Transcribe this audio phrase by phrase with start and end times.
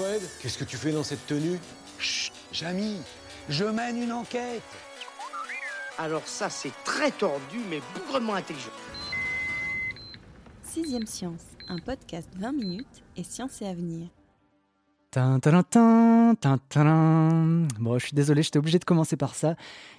[0.00, 1.58] Fred, qu'est-ce que tu fais dans cette tenue?
[1.98, 2.96] Chut, Jamy,
[3.50, 4.62] je mène une enquête.
[5.98, 8.70] Alors ça, c'est très tordu, mais bougrement intelligent.
[10.62, 14.08] Sixième Science, un podcast 20 minutes et science et avenir.
[17.80, 19.56] Bon, je suis désolé, j'étais obligé de commencer par ça.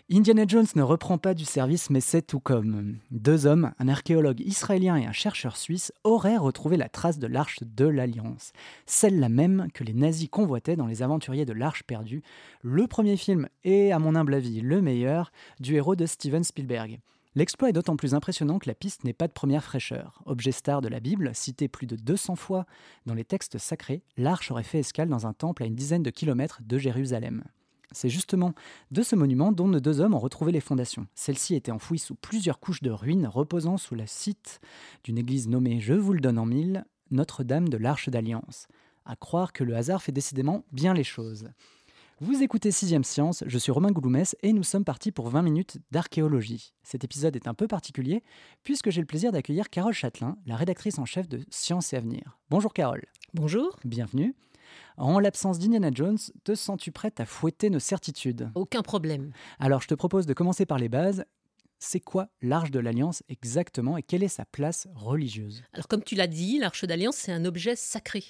[0.10, 2.96] Indiana Jones ne reprend pas du service, mais c'est tout comme.
[3.12, 7.60] Deux hommes, un archéologue israélien et un chercheur suisse, auraient retrouvé la trace de l'arche
[7.62, 8.54] de l'Alliance.
[8.86, 12.24] Celle-là même que les nazis convoitaient dans Les Aventuriers de l'Arche perdue,
[12.62, 17.02] le premier film et, à mon humble avis, le meilleur, du héros de Steven Spielberg.
[17.34, 20.22] L'exploit est d'autant plus impressionnant que la piste n'est pas de première fraîcheur.
[20.26, 22.66] Objet star de la Bible, cité plus de 200 fois
[23.06, 26.10] dans les textes sacrés, l'arche aurait fait escale dans un temple à une dizaine de
[26.10, 27.46] kilomètres de Jérusalem.
[27.94, 28.54] C'est justement
[28.92, 31.08] de ce monument dont nos deux hommes ont retrouvé les fondations.
[31.16, 34.60] Celle-ci était enfouie sous plusieurs couches de ruines reposant sous la site
[35.06, 38.68] d'une église nommée, je vous le donne en mille, Notre-Dame de l'Arche d'Alliance.
[39.06, 41.50] À croire que le hasard fait décidément bien les choses.
[42.24, 45.80] Vous écoutez Sixième Science, je suis Romain Gouloumès et nous sommes partis pour 20 minutes
[45.90, 46.76] d'archéologie.
[46.84, 48.22] Cet épisode est un peu particulier
[48.62, 52.38] puisque j'ai le plaisir d'accueillir Carole Châtelain, la rédactrice en chef de Science et Avenir.
[52.52, 53.06] Bonjour Carole.
[53.34, 53.80] Bonjour.
[53.86, 54.36] Bienvenue.
[54.98, 58.52] En l'absence d'Indiana Jones, te sens-tu prête à fouetter nos certitudes?
[58.54, 59.32] Aucun problème.
[59.60, 61.26] Alors je te propose de commencer par les bases.
[61.84, 65.64] C'est quoi l'Arche de l'Alliance exactement et quelle est sa place religieuse?
[65.74, 68.24] Alors comme tu l'as dit, l'Arche d'Alliance, c'est un objet sacré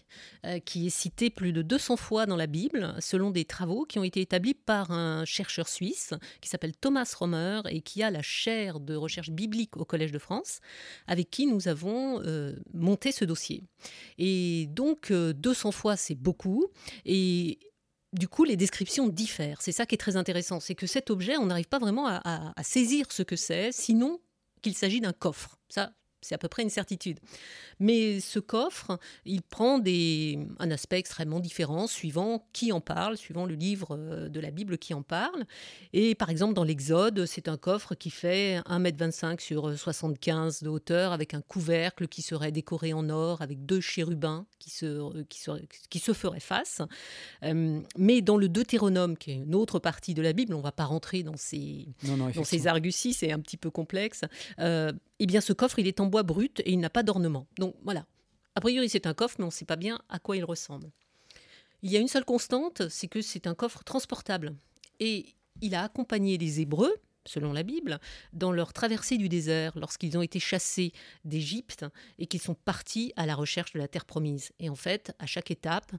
[0.45, 3.99] euh, qui est cité plus de 200 fois dans la Bible, selon des travaux qui
[3.99, 8.21] ont été établis par un chercheur suisse qui s'appelle Thomas Romer et qui a la
[8.21, 10.61] chaire de recherche biblique au Collège de France,
[11.07, 13.65] avec qui nous avons euh, monté ce dossier.
[14.17, 16.67] Et donc euh, 200 fois, c'est beaucoup.
[18.13, 19.61] Du coup, les descriptions diffèrent.
[19.61, 22.53] C'est ça qui est très intéressant, c'est que cet objet, on n'arrive pas vraiment à,
[22.63, 24.19] saisir ce que c'est, sinon
[24.61, 25.57] qu'il s'agit d'un coffre.
[25.69, 27.19] Ça, c'est à peu près une certitude.
[27.79, 33.45] Mais ce coffre, il prend des, un aspect extrêmement différent suivant qui en parle, suivant
[33.45, 35.45] le livre euh, de la Bible qui en parle.
[35.93, 41.11] Et par exemple, dans l'Exode, c'est un coffre qui fait 1m25 sur 75 de hauteur,
[41.11, 45.51] avec un couvercle qui serait décoré en or, avec deux chérubins qui se, qui se,
[45.89, 46.81] qui se feraient face.
[47.43, 50.63] Euh, mais dans le Deutéronome, qui est une autre partie de la Bible, on ne
[50.63, 54.21] va pas rentrer dans ces, Non, non, dans ces arguties, c'est un petit peu complexe.
[54.59, 54.91] Euh,
[55.23, 57.45] eh bien, ce coffre, il est en bois brut et il n'a pas d'ornement.
[57.59, 58.07] Donc voilà.
[58.55, 60.89] A priori, c'est un coffre, mais on ne sait pas bien à quoi il ressemble.
[61.83, 64.55] Il y a une seule constante, c'est que c'est un coffre transportable.
[64.99, 66.95] Et il a accompagné les Hébreux,
[67.25, 67.99] selon la Bible,
[68.33, 70.91] dans leur traversée du désert, lorsqu'ils ont été chassés
[71.23, 71.85] d'Égypte
[72.17, 74.51] et qu'ils sont partis à la recherche de la terre promise.
[74.57, 75.91] Et en fait, à chaque étape,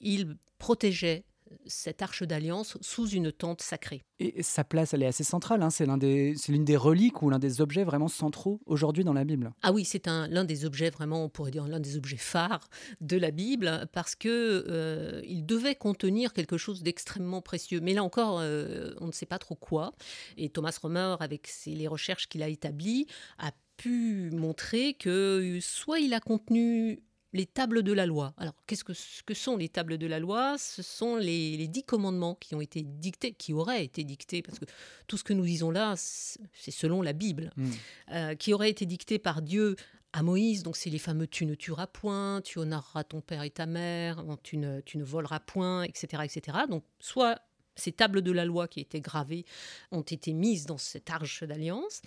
[0.00, 1.22] ils protégeaient
[1.66, 4.02] cette arche d'alliance sous une tente sacrée.
[4.18, 5.62] Et sa place, elle est assez centrale.
[5.62, 5.70] hein.
[5.70, 9.52] C'est des, l'une des reliques ou l'un des objets vraiment centraux aujourd'hui dans la Bible.
[9.62, 12.68] Ah oui, c'est un l'un des objets vraiment, on pourrait dire l'un des objets phares
[13.00, 17.80] de la Bible parce que euh, il devait contenir quelque chose d'extrêmement précieux.
[17.80, 19.92] Mais là encore, euh, on ne sait pas trop quoi.
[20.36, 23.06] Et Thomas Romer, avec ses- les recherches qu'il a établies,
[23.38, 27.02] a pu montrer que soit il a contenu
[27.32, 28.34] les tables de la loi.
[28.38, 30.56] Alors, qu'est-ce que, ce que sont les tables de la loi?
[30.58, 34.58] Ce sont les, les dix commandements qui ont été dictés, qui auraient été dictés, parce
[34.58, 34.64] que
[35.06, 37.70] tout ce que nous disons là, c'est selon la Bible Mm.
[38.12, 39.76] euh, qui aurait été dicté par Dieu
[40.12, 40.62] à Moïse.
[40.62, 44.24] Donc, c'est les fameux tu ne tueras point, tu honoreras ton père et ta mère,
[44.42, 46.58] tu ne, tu ne voleras point, etc., etc.
[46.68, 47.40] Donc, soit
[47.74, 49.44] ces tables de la loi qui étaient gravées
[49.92, 52.00] ont été mises dans cette arche d'alliance.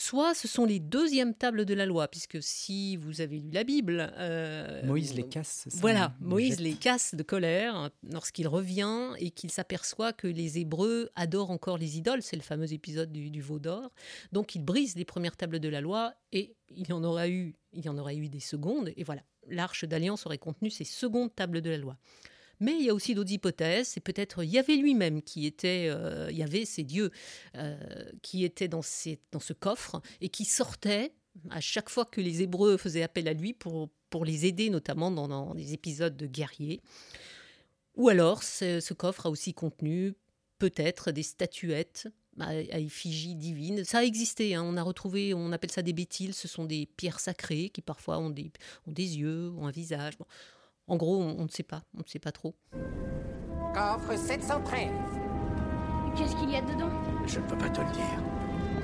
[0.00, 3.64] Soit ce sont les deuxièmes tables de la loi, puisque si vous avez lu la
[3.64, 6.60] Bible, euh, Moïse les casse, c'est ça voilà, hein, Moïse jette.
[6.60, 11.98] les casse de colère lorsqu'il revient et qu'il s'aperçoit que les Hébreux adorent encore les
[11.98, 12.22] idoles.
[12.22, 13.90] C'est le fameux épisode du, du veau d'or.
[14.30, 17.56] Donc il brise les premières tables de la loi et il y en aura eu,
[17.72, 18.92] il y en aurait eu des secondes.
[18.96, 21.96] Et voilà, l'arche d'alliance aurait contenu ces secondes tables de la loi.
[22.60, 23.88] Mais il y a aussi d'autres hypothèses.
[23.88, 27.10] C'est peut-être Yahvé lui-même qui était, euh, Yahvé, c'est Dieu,
[27.56, 27.76] euh,
[28.22, 31.12] qui était dans, ce coffre et qui sortait
[31.50, 33.90] à chaque fois que les Hébreux faisaient appel à lui pour,
[34.24, 36.80] les aider, notamment dans, des épisodes de guerriers.
[37.94, 40.14] Ou alors, ce, coffre a aussi contenu
[40.58, 42.08] peut-être des statuettes
[42.40, 43.84] à effigie divine.
[43.84, 44.62] Ça a existé, hein.
[44.64, 48.18] on a retrouvé, on appelle ça des bétiles, ce sont des pierres sacrées qui parfois
[48.18, 48.50] ont des
[48.86, 50.14] yeux, ont un visage.
[50.88, 52.54] En gros, on, on ne sait pas, on ne sait pas trop.
[53.74, 54.88] Coffre 713.
[56.16, 56.90] Qu'est-ce qu'il y a dedans?
[57.26, 58.37] Je ne peux pas te le dire.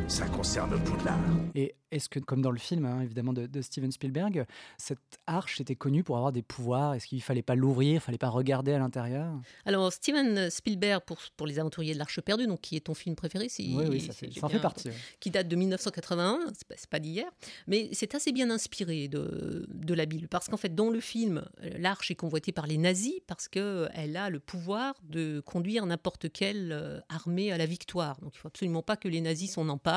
[0.06, 1.18] Ça concerne Poudlard.
[1.54, 4.44] Et est-ce que, comme dans le film, hein, évidemment, de, de, Steven Spielberg,
[4.76, 6.94] cette arche était connue pour avoir des pouvoirs?
[6.94, 9.32] Est-ce qu'il ne fallait pas l'ouvrir, il ne fallait pas regarder à l'intérieur?
[9.64, 13.14] Alors, Steven Spielberg, pour, pour Les Aventuriers de l'Arche perdue, donc, qui est ton film
[13.14, 14.88] préféré, si, oui, oui, ça, fait, ça en fait partie.
[14.88, 14.94] Ouais.
[15.20, 17.30] Qui date de 1981, c'est pas, pas d'hier,
[17.68, 20.26] mais c'est assez bien inspiré de, de la Bible.
[20.28, 21.44] Parce qu'en fait, dans le film,
[21.78, 26.72] l'arche est convoitée par les nazis parce qu'elle a le pouvoir de conduire n'importe quelle
[26.72, 28.18] euh, armée à la victoire.
[28.20, 29.93] Donc, il ne faut absolument pas que les nazis s'en emparent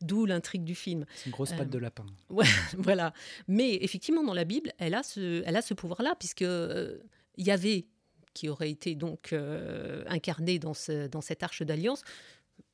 [0.00, 1.04] d'où l'intrigue du film.
[1.16, 2.06] C'est une grosse patte euh, de lapin.
[2.30, 2.46] Ouais,
[2.78, 3.12] voilà.
[3.48, 6.98] Mais effectivement, dans la Bible, elle a ce, elle a ce pouvoir-là, puisque euh,
[7.36, 7.86] Yahvé,
[8.34, 12.02] qui aurait été donc euh, incarné dans, ce, dans cette arche d'alliance,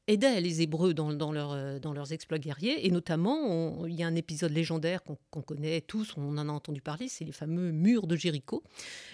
[0.09, 2.87] aidait les Hébreux dans, dans, leur, euh, dans leurs exploits guerriers.
[2.87, 6.53] Et notamment, il y a un épisode légendaire qu'on qu connaît tous, on en a
[6.53, 8.65] entendu parler, c'est les fameux murs de Jéricho,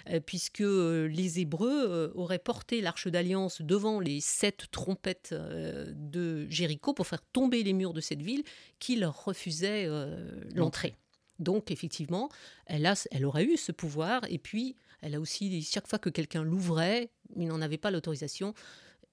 [0.08, 5.92] euh, puisque euh, les Hébreux euh, auraient porté l'arche d'alliance devant les sept trompettes euh,
[5.94, 8.44] de Jéricho pour faire tomber les murs de cette ville
[8.78, 10.94] qui leur refusaient euh, l'entrée.
[11.40, 12.28] Donc effectivement,
[12.66, 16.08] elle, a, elle aurait eu ce pouvoir, et puis elle a aussi, chaque fois que
[16.08, 18.54] quelqu'un l'ouvrait, il n'en avait pas l'autorisation,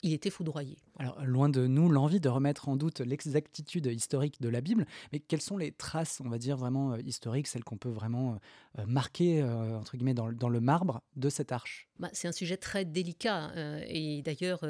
[0.04, 0.78] il était foudroyé.
[1.00, 5.20] Alors, loin de nous l'envie de remettre en doute l'exactitude historique de la Bible, mais
[5.20, 8.40] quelles sont les traces, on va dire, vraiment euh, historiques, celles qu'on peut vraiment
[8.78, 11.88] euh, marquer, euh, entre guillemets, dans, le marbre de cette arche?
[11.98, 13.52] Bah, C'est un sujet très délicat.
[13.88, 14.66] Et d'ailleurs,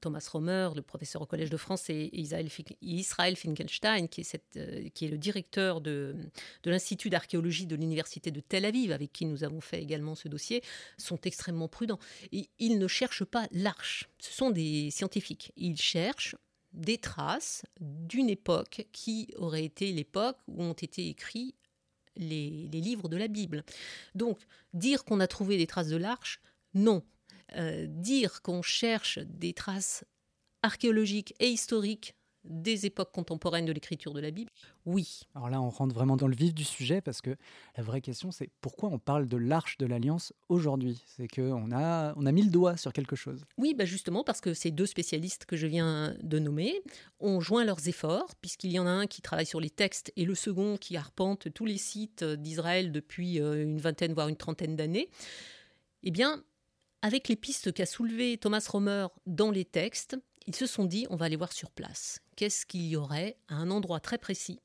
[0.00, 4.58] Thomas Romer, le professeur au Collège de France, et Israël, Finkelstein, qui est, cette,
[4.94, 6.14] qui est le directeur de,
[6.62, 10.28] de l'Institut d'archéologie de l'Université de Tel Aviv, avec qui nous avons fait également ce
[10.28, 10.62] dossier,
[10.96, 11.98] sont extrêmement prudents.
[12.32, 14.08] Et ils ne cherchent pas l'arche.
[14.18, 16.36] Ce sont des scientifiques ils cherchent
[16.72, 21.54] des traces d'une époque qui aurait été l'époque où ont été écrits
[22.16, 23.64] les, les, livres de la Bible.
[24.14, 24.40] Donc,
[24.74, 26.40] dire qu'on a trouvé des traces de l'arche,
[26.74, 27.02] non.
[27.56, 30.04] Euh, dire qu'on cherche des traces
[30.62, 32.14] archéologiques et historiques
[32.44, 34.50] des époques contemporaines de l'écriture de la Bible
[34.86, 35.22] Oui.
[35.34, 37.36] Alors là, on rentre vraiment dans le vif du sujet parce que
[37.76, 41.02] la vraie question, c'est pourquoi on parle de l'arche de l'Alliance aujourd'hui?
[41.06, 43.44] C'est qu'on a, on a mis le doigt sur quelque chose.
[43.58, 46.80] Oui, bah justement parce que ces deux spécialistes que je viens de nommer
[47.20, 50.24] ont joint leurs efforts, puisqu'il y en a un qui travaille sur les textes et
[50.24, 55.10] le second qui arpente tous les sites d'Israël depuis une vingtaine, voire une trentaine d'années.
[56.02, 56.42] Eh bien,
[57.02, 60.16] avec les pistes qu'a soulevées Thomas Romer dans les textes,
[60.50, 62.20] ils se sont dit on va aller voir sur place.
[62.34, 64.58] Qu'est-ce qu'il y aurait à un endroit très précis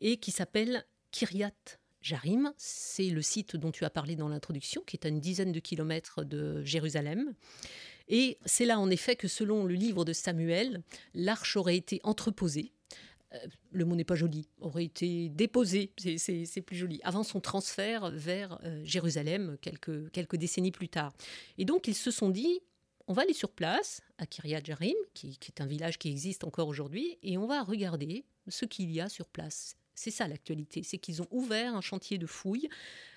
[0.00, 2.52] et qui s'appelle Kiryat Jarim.
[2.58, 5.60] C'est le site dont tu as parlé dans l'introduction, qui est à une dizaine de
[5.60, 7.32] kilomètres de Jérusalem.
[8.08, 10.82] Et c'est là en effet que selon le livre de Samuel,
[11.14, 12.72] l'arche aurait été entreposée.
[13.32, 13.38] Euh,
[13.72, 18.58] le mot n'est pas joli, aurait été déposé, c'est plus joli, avant son transfert vers
[18.64, 21.14] euh, Jérusalem quelques décennies plus tard.
[21.56, 22.60] Et donc ils se sont dit,
[23.06, 26.68] on va aller sur place, à Kiryat Jarim, qui, est un village qui existe encore
[26.68, 29.76] aujourd'hui, et on va regarder ce qu'il y a sur place.
[29.94, 32.68] C'est ça l'actualité, c'est qu'ils ont ouvert un chantier de fouilles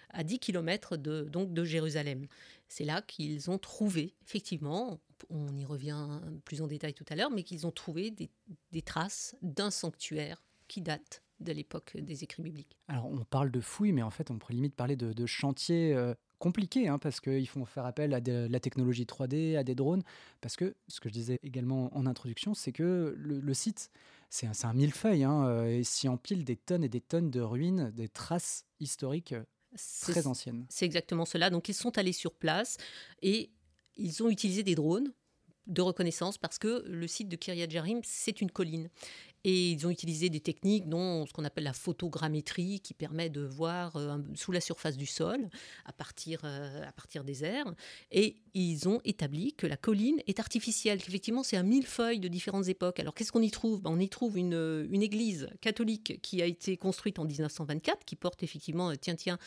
[0.10, 2.28] à 10 km de, donc de Jérusalem.
[2.68, 5.00] C'est là qu'ils ont trouvé, effectivement,
[5.30, 8.30] on y revient plus en détail tout à l'heure, mais qu'ils ont trouvé des,
[8.72, 12.78] des traces d'un sanctuaire qui date de l'époque des écrits bibliques.
[12.88, 15.94] Alors on parle de fouilles, mais en fait on pourrait limite parler de, de chantier
[15.94, 19.76] euh, compliqué hein, parce qu'ils font faire appel à de, la technologie 3D, à des
[19.76, 20.04] drones.
[20.42, 23.92] Parce que ce que je disais également en introduction, c'est que le, le site,
[24.30, 27.92] c'est un, un millefeuille hein, et s'y empile des tonnes et des tonnes de ruines,
[27.92, 29.36] des traces historiques
[30.02, 30.66] très anciennes.
[30.70, 31.50] C'est exactement cela.
[31.50, 32.78] Donc ils sont allés sur place
[33.22, 33.52] et
[33.96, 35.12] ils ont utilisé des drones
[35.68, 38.90] de reconnaissance parce que le site de Kiryat Jarim, c'est une colline.
[39.44, 43.42] Et ils ont utilisé des techniques, dont ce qu'on appelle la photogrammétrie, qui permet de
[43.42, 45.50] voir euh, sous la surface du sol,
[45.86, 47.74] à partir, euh, à partir des airs.
[48.12, 52.68] Et ils ont établi que la colline est artificielle, qu'effectivement c'est un millefeuille de différentes
[52.68, 53.00] époques.
[53.00, 53.82] Alors qu'est-ce qu'on y trouve?
[53.82, 58.16] Ben, On y trouve une, une église catholique qui a été construite en 1924, qui
[58.16, 59.38] porte effectivement, tiens, tiens,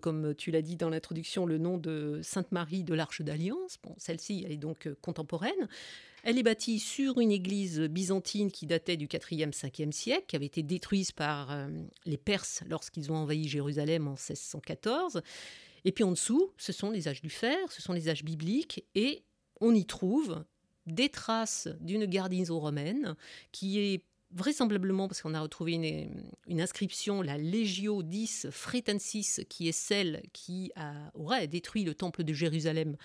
[0.00, 3.76] comme tu l'as dit dans l'introduction, le nom de Sainte Marie de l'Arche d'Alliance.
[3.84, 5.52] Bon, celle-ci, elle est donc contemporaine.
[6.22, 10.46] Elle est bâtie sur une église byzantine qui datait du 4e, 5e siècle, qui avait
[10.46, 11.68] été détruite par euh,
[12.04, 15.22] les Perses lorsqu'ils ont envahi Jérusalem en 1614.
[15.84, 18.84] Et puis en dessous, ce sont les âges du fer, ce sont les âges bibliques,
[18.96, 19.22] et
[19.60, 20.44] on y trouve
[20.86, 23.14] des traces d'une garnison romaine
[23.52, 25.72] qui est vraisemblablement, parce qu'on a retrouvé
[26.48, 32.24] une, inscription, la Legio 10 Fretensis, qui est celle qui a, aurait détruit le temple
[32.24, 32.96] de Jérusalem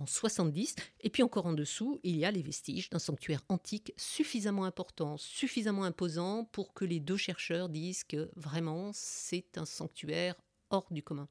[0.00, 0.74] en 70.
[1.00, 5.16] Et puis encore en dessous, il y a les vestiges d'un sanctuaire antique suffisamment important,
[5.16, 10.34] suffisamment imposant pour que les deux chercheurs disent que vraiment c'est un sanctuaire
[10.70, 11.28] hors du commun.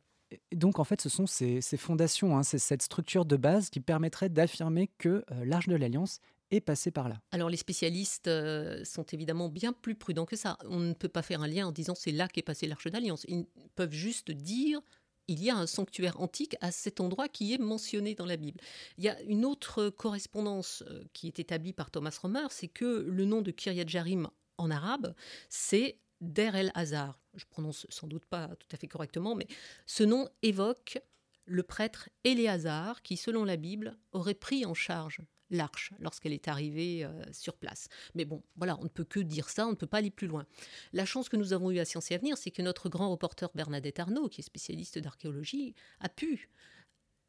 [0.52, 3.80] Et donc en fait, ce sont ces, fondations, hein, c'est cette structure de base qui
[3.80, 6.20] permettrait d'affirmer que euh, l'Arche de l'Alliance
[6.52, 7.22] est passé par là.
[7.32, 10.58] Alors les spécialistes euh, sont évidemment bien plus prudents que ça.
[10.66, 13.26] On ne peut pas faire un lien en disant c'est là qu'est passé l'Arche d'Alliance.
[13.28, 13.46] Ils
[13.76, 14.82] peuvent juste dire
[15.28, 18.60] il y a un sanctuaire antique à cet endroit qui est mentionné dans la Bible.
[18.98, 23.06] Il y a une autre correspondance euh, qui est établie par Thomas Romer, c'est que
[23.08, 25.14] le nom de Kiryat Jarim en arabe,
[25.50, 27.20] c'est Der el Hazar.
[27.36, 29.48] Je prononce sans doute pas tout à fait correctement, mais
[29.86, 31.00] ce nom évoque
[31.46, 37.04] le prêtre Éléazar qui, selon la Bible, aurait pris en charge l'arche lorsqu'elle est arrivée
[37.04, 37.88] euh, sur place.
[38.16, 40.28] Mais bon, voilà, on ne peut que dire ça, on ne peut pas aller plus
[40.28, 40.46] loin.
[40.94, 43.50] La chance que nous avons eue à Sciences et Avenir, c'est que notre grand reporter
[43.56, 46.50] Bernadette Arnaud, qui est spécialiste d'archéologie, a pu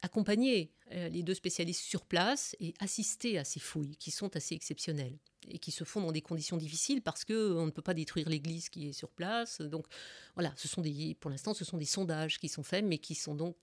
[0.01, 4.55] accompagner euh, les deux spécialistes sur place et assister à ces fouilles qui sont assez
[4.55, 5.17] exceptionnelles
[5.49, 8.29] et qui se font dans des conditions difficiles parce que on ne peut pas détruire
[8.29, 9.61] l'église qui est sur place.
[9.61, 9.87] Donc
[10.35, 13.15] voilà, ce sont des, pour l'instant, ce sont des sondages qui sont faits, mais qui
[13.15, 13.57] sont donc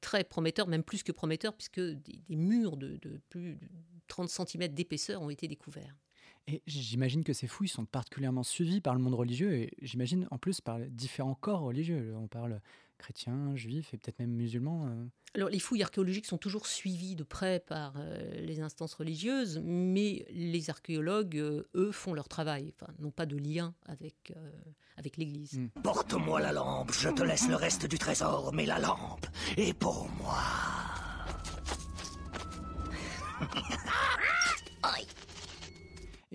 [0.00, 2.98] très prometteur, même plus que prometteur, puisque des, murs de,
[3.28, 3.58] plus
[4.06, 5.96] 30 cm d'épaisseur ont été découverts.
[6.48, 10.38] Et j'imagine que ces fouilles sont particulièrement suivies par le monde religieux et j'imagine en
[10.38, 12.14] plus par différents corps religieux.
[12.16, 12.60] On parle
[12.98, 14.86] chrétiens, juifs et peut-être même musulmans.
[14.86, 15.06] Euh.
[15.34, 20.24] Alors les fouilles archéologiques sont toujours suivies de près par euh, les instances religieuses, mais
[20.30, 24.32] les archéologues, euh, eux, font leur travail, enfin, n'ont pas de lien avec,
[24.96, 25.58] avec l'Église.
[25.58, 25.68] Hmm.
[25.82, 30.08] Porte-moi la lampe, je te laisse le reste du trésor, mais la lampe est pour
[30.18, 30.85] moi.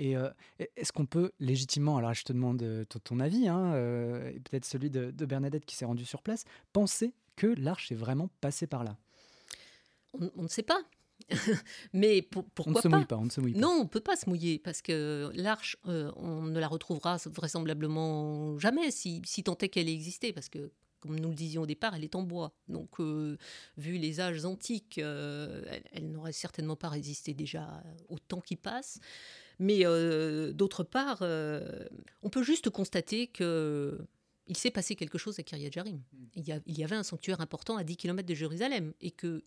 [0.01, 0.29] Et euh,
[0.75, 4.65] est-ce qu'on peut légitimement, alors je te demande euh, ton, avis, hein, euh, et peut-être
[4.65, 8.83] celui de, Bernadette qui s'est rendue sur place, penser que l'arche est vraiment passée par
[8.83, 8.97] là?
[10.13, 10.81] On, ne sait pas.
[11.93, 13.59] Mais pour, pourquoi on ne se mouille pas, on ne se mouille pas.
[13.59, 18.57] Non, on ne peut pas se mouiller parce que l'arche, on ne la retrouvera vraisemblablement
[18.57, 21.65] jamais si, si tant est qu'elle ait existé parce que comme nous le disions au
[21.65, 22.53] départ, elle est en bois.
[22.69, 28.55] Donc, vu les âges antiques, elle, elle n'aurait certainement pas résisté déjà au temps qui
[28.55, 28.99] passe.
[29.61, 31.85] Mais euh, d'autre part, euh,
[32.23, 33.99] on peut juste constater que
[34.47, 35.97] il s'est passé quelque chose à Kiryat Jarim.
[35.97, 36.25] Hmm.
[36.35, 39.43] Il y, il y, avait un sanctuaire important à 10 km de Jérusalem et que,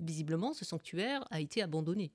[0.00, 2.12] visiblement, ce sanctuaire a été abandonné.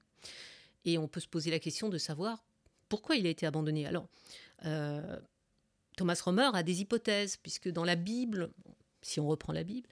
[0.86, 2.46] Et on peut se poser la question de savoir
[2.88, 3.88] pourquoi il a été abandonné.
[3.88, 4.08] Alors,
[4.66, 5.20] euh,
[5.98, 8.50] Thomas Romer a des hypothèses, puisque dans la Bible,
[9.02, 9.90] si on reprend la Bible,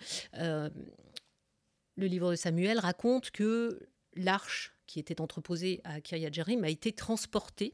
[1.97, 3.79] le livre de Samuel raconte que
[4.15, 7.73] l'arche qui était entreposé à Kiryat Jerim a été transporté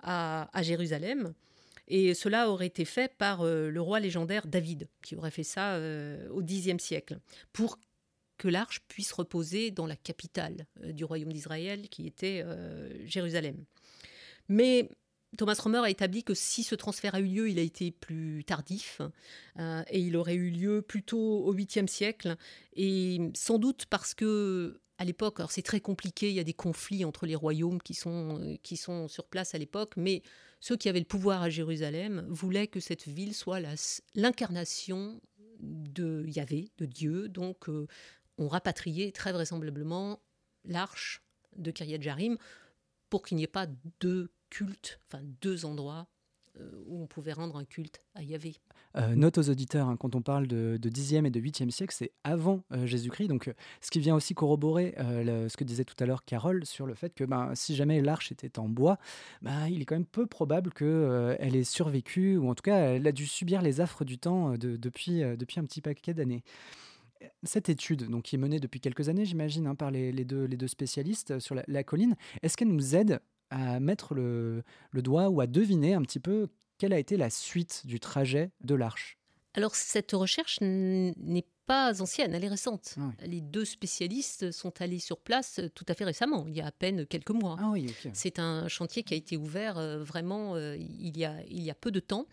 [0.00, 1.34] à, Jérusalem.
[1.88, 5.74] Et cela aurait été fait par euh, le roi légendaire David, qui aurait fait ça
[5.74, 7.18] euh, au Xe siècle,
[7.52, 7.78] pour
[8.36, 12.44] que l'arche puisse reposer dans la capitale euh, du royaume d'Israël, qui était
[13.06, 13.64] Jérusalem.
[14.48, 14.90] Mais
[15.36, 18.44] Thomas Romer a établi que si ce transfert a eu lieu, il a été plus
[18.44, 19.02] tardif
[19.58, 22.36] et il aurait eu lieu plutôt au 8e siècle
[22.74, 26.52] et sans doute parce que à l'époque, alors c'est très compliqué, il y a des
[26.52, 30.22] conflits entre les royaumes qui sont, euh, qui sont sur place à l'époque, mais
[30.60, 33.60] ceux qui avaient le pouvoir à Jérusalem voulaient que cette ville soit
[34.16, 35.20] l'incarnation
[35.60, 37.28] de Yahvé, de Dieu.
[37.28, 37.86] Donc, euh,
[38.38, 40.20] on rapatriait très vraisemblablement
[40.64, 41.22] l'arche
[41.56, 42.36] de Kiryat Jarim
[43.08, 43.68] pour qu'il n'y ait pas
[44.00, 46.08] deux cultes, enfin deux endroits
[46.60, 48.56] euh, où on pouvait rendre un culte à Yahvé.
[48.96, 52.12] Euh, note aux auditeurs, hein, quand on parle de, 10e et de 8e siècle, c'est
[52.24, 53.28] avant euh, Jésus-Christ.
[53.28, 56.94] Donc, ce qui vient aussi corroborer ce que disait tout à l'heure Carole sur le
[56.94, 58.98] fait que ben, si jamais l'arche était en bois,
[59.42, 63.06] ben, il est quand même peu probable qu'elle ait survécu, ou en tout cas, elle
[63.06, 66.42] a dû subir les affres du temps depuis, depuis un petit paquet d'années.
[67.42, 71.38] Cette étude, donc, qui est menée depuis quelques années, j'imagine, hein, par les, deux, spécialistes
[71.38, 74.64] sur la colline, est-ce qu'elle nous aide à mettre le,
[74.94, 78.74] doigt ou à deviner un petit peu quelle a été la suite du trajet de
[78.74, 79.18] l'arche
[79.54, 82.94] Alors cette recherche n'est pas ancienne, elle est récente.
[82.98, 86.66] Ah Les deux spécialistes sont allés sur place tout à fait récemment, il y a
[86.66, 87.56] à peine quelques mois.
[87.60, 87.72] Ah
[88.12, 91.70] C'est un chantier qui a été ouvert euh, vraiment euh, il, y a, il y
[91.70, 92.26] a peu de temps.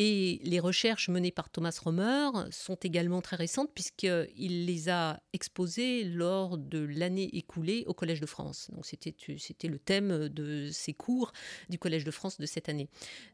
[0.00, 6.04] Et les recherches menées par Thomas Romer sont également très récentes puisqu'il les a exposées
[6.04, 8.70] lors de l'année écoulée au Collège de France.
[8.72, 11.32] Donc c'était, c'était le thème de ses cours
[11.68, 12.88] du Collège de France de cette année.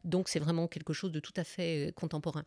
[0.05, 2.45] Donc c'est vraiment quelque chose de tout à fait contemporain.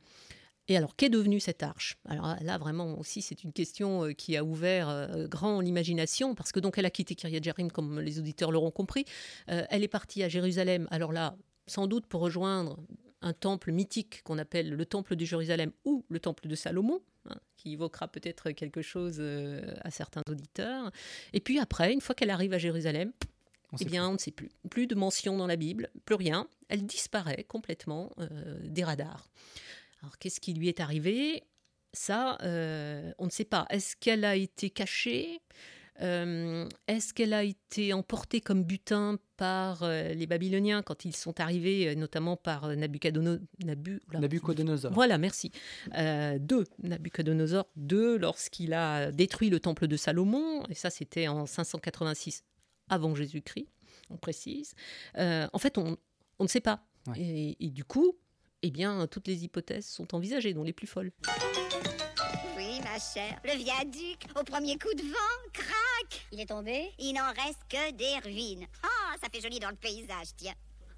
[0.67, 1.97] Et alors, qu'est devenue cette arche?
[2.05, 6.53] Alors là, vraiment aussi, c'est une question euh, qui a ouvert euh, grand l'imagination, parce
[6.53, 9.07] que donc elle a quitté Kiryat Jerim, comme les auditeurs l'auront compris.
[9.49, 10.87] Euh, elle est partie à Jérusalem.
[10.91, 12.79] Alors là, sans doute pour rejoindre
[13.21, 17.37] un temple mythique qu'on appelle le temple de Jérusalem ou le temple de Salomon, hein,
[17.57, 20.91] qui évoquera peut-être quelque chose euh, à certains auditeurs.
[21.33, 23.13] Et puis après, une fois qu'elle arrive à Jérusalem,
[23.81, 24.51] eh bien, on ne sait plus.
[24.71, 26.49] Plus de mention dans la Bible, plus rien.
[26.69, 29.29] Elle disparaît complètement euh, des radars.
[30.01, 31.43] Alors, qu'est-ce qui lui est arrivé?
[31.93, 33.67] Ça, euh, on ne sait pas.
[33.71, 35.41] Est-ce qu'elle a été cachée?
[36.01, 41.95] Euh, Est-ce qu'elle a été emportée comme butin par les Babyloniens quand ils sont arrivés,
[41.95, 43.39] notamment par Nabucodonosor
[44.13, 44.93] Nabucodonosor.
[44.93, 45.53] Voilà, merci.
[46.41, 52.43] deux, Nabucodonosor II, lorsqu'il a détruit le temple de Salomon, et ça c'était en 586
[52.89, 53.69] avant Jésus-Christ,
[54.11, 54.75] on précise.
[55.17, 55.97] en fait, on,
[56.39, 56.85] on ne sait pas.
[57.17, 58.17] Et, du coup,
[58.63, 61.13] eh bien, toutes les hypothèses sont envisagées, dont les plus folles.
[62.57, 63.41] Oui, ma chère.
[63.45, 65.88] Le viaduc, au premier coup de vent, crac
[66.33, 66.91] Il est tombé?
[66.99, 68.67] Il n'en reste que des ruines.
[68.83, 70.55] Ah, ça fait joli dans le paysage, tiens.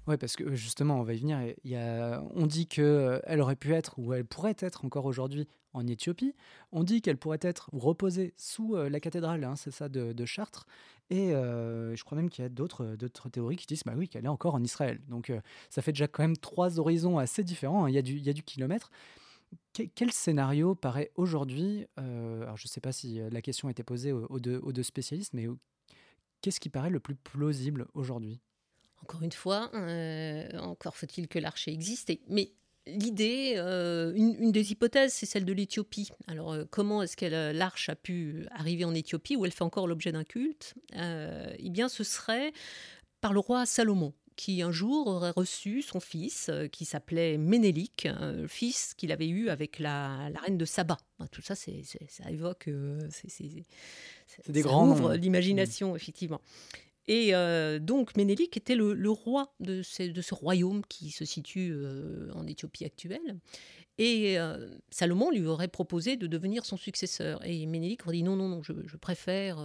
[0.07, 1.39] Oui, parce que justement, on va y venir.
[1.63, 5.05] Il y a, on dit qu'elle elle aurait pu être, ou elle pourrait être encore
[5.05, 6.35] aujourd'hui, en Éthiopie.
[6.71, 10.65] On dit qu'elle pourrait être reposée sous la cathédrale, hein, c'est ça, de, Chartres.
[11.09, 12.95] Et je crois même qu'il y a d'autres,
[13.31, 14.99] théories qui disent bah oui, qu'elle est encore en Israël.
[15.07, 15.31] Donc
[15.69, 17.85] ça fait déjà quand même trois horizons assez différents.
[17.85, 17.89] Hein.
[17.89, 18.91] Il, y a du, il y a du kilomètre.
[19.95, 24.11] Quel scénario paraît aujourd'hui Alors je ne sais pas si la question a été posée
[24.11, 25.47] aux, deux, spécialistes, mais
[26.41, 28.41] qu'est-ce qui paraît le plus plausible aujourd'hui?
[29.01, 29.71] Encore une fois,
[30.59, 32.11] encore faut-il que l'archer existe.
[32.27, 32.53] Mais
[32.87, 36.09] L'idée, euh, une, des hypothèses, c'est celle de l'Éthiopie.
[36.27, 39.87] Alors, euh, comment est-ce que l'arche a pu arriver en Éthiopie, où elle fait encore
[39.87, 42.53] l'objet d'un culte euh, Eh bien, ce serait
[43.19, 48.07] par le roi Salomon qui un jour aurait reçu son fils, qui s'appelait Ménélique,
[48.47, 50.97] fils qu'il avait eu avec la, reine de Saba.
[51.31, 52.69] Tout ça, c'est, ça évoque,
[53.09, 53.31] c'est,
[54.47, 56.41] des grands ouvre l'imagination, effectivement.
[57.07, 61.71] Et euh, donc Ménélique était le, roi de ce, de ce, royaume qui se situe
[61.73, 63.37] euh, en Éthiopie actuelle.
[63.97, 67.45] Et euh, Salomon lui aurait proposé de devenir son successeur.
[67.45, 69.57] Et Ménélique aurait dit non, non, non, je, préfère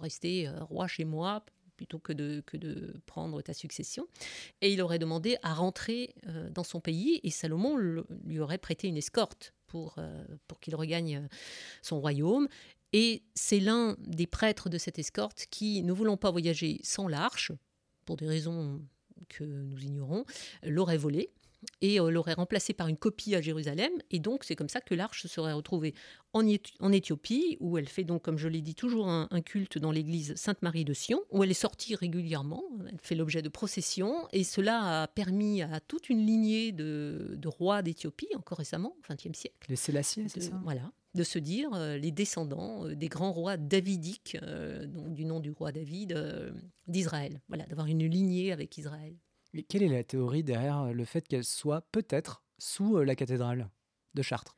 [0.00, 1.44] rester roi chez moi
[1.80, 4.06] plutôt que de, que de prendre ta succession.
[4.60, 6.14] Et il aurait demandé à rentrer
[6.50, 9.96] dans son pays et Salomon lui aurait prêté une escorte pour,
[10.46, 11.26] pour qu'il regagne
[11.80, 12.48] son royaume.
[12.92, 17.50] Et c'est l'un des prêtres de cette escorte qui, ne voulant pas voyager sans l'arche,
[18.04, 18.82] pour des raisons
[19.30, 20.26] que nous ignorons,
[20.62, 21.30] l'aurait volée
[21.80, 23.92] et euh, l'aurait remplacée par une copie à Jérusalem.
[24.10, 25.94] Et donc, c'est comme ça que l'arche serait retrouvée
[26.32, 26.46] en,
[26.92, 30.84] Éthiopie, où elle fait donc, comme je l'ai dit, toujours un, culte dans l'église Sainte-Marie
[30.84, 32.62] de Sion, où elle est sortie régulièrement.
[32.88, 37.82] Elle fait l'objet de processions, et cela a permis à toute une lignée de, rois
[37.82, 39.66] d'Éthiopie, encore récemment, au XXe siècle.
[39.68, 40.60] Les Sélassiens, c'est ça?
[40.62, 45.24] Voilà, de se dire euh, les descendants euh, des grands rois davidiques, euh, donc du
[45.24, 46.16] nom du roi David,
[46.86, 47.40] d'Israël.
[47.48, 49.14] Voilà, d'avoir une lignée avec Israël.
[49.54, 53.68] Et quelle est la théorie derrière le fait qu'elle soit peut-être sous la cathédrale
[54.14, 54.56] de Chartres?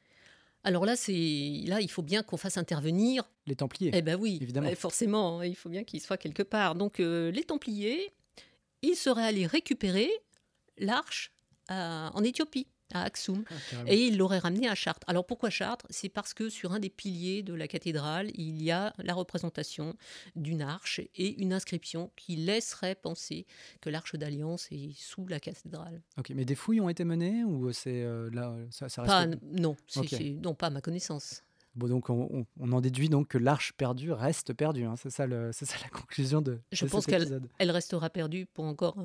[0.65, 3.91] Alors là, c'est là, il faut bien qu'on fasse intervenir les Templiers.
[3.95, 4.73] Eh ben oui, évidemment.
[4.77, 6.75] forcément, hein, il faut bien qu'ils soient quelque part.
[6.75, 8.13] Donc les Templiers,
[8.83, 10.11] ils seraient allés récupérer
[10.79, 11.33] l'arche
[11.69, 13.45] en Éthiopie à Axum.
[13.51, 15.07] Ah, et il l'aurait ramené à Chartres.
[15.09, 15.87] Alors pourquoi Chartres?
[15.91, 19.95] C'est parce que sur un des piliers de la cathédrale, il y a la représentation
[20.37, 23.47] d'une arche et une inscription qui laisserait penser
[23.81, 26.01] que l'arche d'alliance est sous la cathédrale.
[26.19, 29.07] Ok, mais des fouilles ont été menées ou c'est euh, là ça, reste...
[29.07, 29.77] pas, non,
[30.43, 31.43] non, pas à ma connaissance.
[31.75, 34.85] Bon, donc on, en déduit donc que l'arche perdue reste perdue.
[34.85, 34.95] Hein.
[34.97, 36.61] C'est ça, ça, la conclusion de.
[36.71, 38.97] Je pense qu'elle elle restera perdue pour encore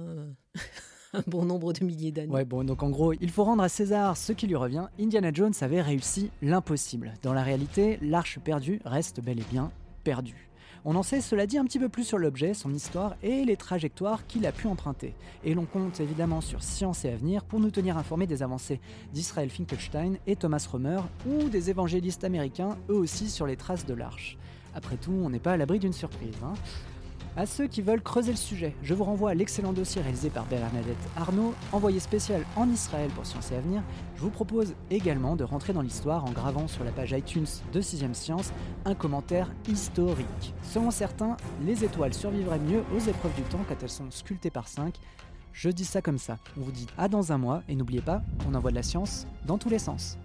[1.14, 2.32] un bon nombre de milliers d'années.
[2.32, 4.88] Ouais, bon, donc en gros, il faut rendre à César ce qui lui revient.
[5.00, 7.14] Indiana Jones avait réussi l'impossible.
[7.22, 9.72] Dans la réalité, l'arche perdue reste bel et bien
[10.04, 10.50] perdue.
[10.86, 13.58] On en sait, cela dit, un petit peu plus sur l'objet, son histoire et les
[13.58, 15.16] trajectoires qu'il a pu emprunter.
[15.44, 18.80] Et l'on compte évidemment sur Science et Avenir pour nous tenir informés des avancées
[19.14, 23.94] d'Israël Finkelstein et Thomas Romer, ou des évangélistes américains, eux aussi sur les traces de
[23.94, 24.38] l'arche.
[24.76, 26.36] Après tout, on n'est pas à l'abri d'une surprise.
[26.44, 26.54] Hein
[27.36, 30.46] à ceux qui veulent creuser le sujet, je vous renvoie à l'excellent dossier réalisé par
[30.46, 33.82] Bernadette Arnaud, envoyé spécial en Israël pour Science et Avenir.
[34.16, 37.82] Je vous propose également de rentrer dans l'histoire en gravant sur la page iTunes de
[37.82, 38.52] 6ème Science
[38.86, 40.54] un commentaire historique.
[40.64, 44.68] Selon certains, les étoiles survivraient mieux aux épreuves du temps quand elles sont sculptées par
[44.68, 44.96] 5.
[45.54, 46.38] Je dis ça comme ça.
[46.58, 49.28] On vous dit à dans un mois et n'oubliez pas, on envoie de la science
[49.46, 50.18] dans tous les sens.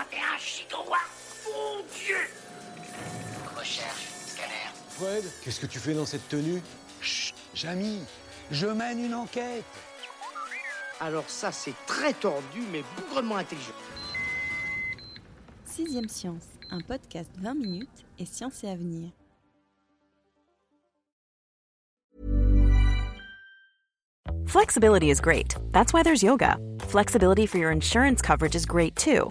[0.00, 1.10] 21 gigawatt
[1.44, 2.16] Mon Dieu
[3.56, 4.72] Recherche, scanner.
[4.88, 6.62] Fred, qu'est-ce que tu fais dans cette tenue?
[7.02, 8.00] Chut, Jamy,
[8.50, 9.64] je mène une enquête.
[11.00, 13.74] Alors ça, c'est très tordu, mais bougrement intelligent.
[15.64, 19.10] Sixième Science, un podcast 20 minutes et science et avenir.
[24.46, 25.54] Flexibility is great.
[25.72, 26.56] That's why there's yoga.
[26.80, 29.30] Flexibility for your insurance coverage is great too.